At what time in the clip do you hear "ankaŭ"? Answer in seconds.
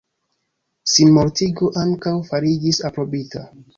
1.83-2.15